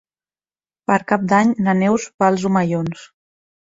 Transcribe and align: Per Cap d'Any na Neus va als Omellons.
Per 0.91 0.97
Cap 1.13 1.29
d'Any 1.35 1.53
na 1.69 1.79
Neus 1.85 2.11
va 2.19 2.33
als 2.35 2.51
Omellons. 2.53 3.09